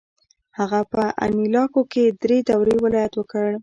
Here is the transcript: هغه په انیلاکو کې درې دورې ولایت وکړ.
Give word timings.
هغه 0.57 0.79
په 0.91 1.03
انیلاکو 1.25 1.81
کې 1.91 2.03
درې 2.21 2.37
دورې 2.49 2.75
ولایت 2.85 3.13
وکړ. 3.15 3.47